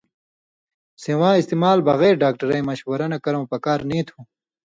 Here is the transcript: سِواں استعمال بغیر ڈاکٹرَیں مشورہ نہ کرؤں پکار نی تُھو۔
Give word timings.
سِواں 1.03 1.35
استعمال 1.39 1.77
بغیر 1.89 2.13
ڈاکٹرَیں 2.23 2.65
مشورہ 2.69 3.07
نہ 3.11 3.17
کرؤں 3.23 3.45
پکار 3.51 3.79
نی 3.89 3.99
تُھو۔ 4.07 4.19